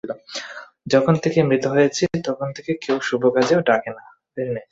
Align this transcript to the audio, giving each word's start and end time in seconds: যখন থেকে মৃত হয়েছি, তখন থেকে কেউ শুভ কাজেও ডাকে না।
যখন 0.87 1.15
থেকে 1.23 1.39
মৃত 1.43 1.65
হয়েছি, 1.73 2.03
তখন 2.27 2.47
থেকে 2.55 2.71
কেউ 2.83 2.97
শুভ 3.07 3.23
কাজেও 3.35 3.59
ডাকে 3.67 3.89
না। 3.97 4.03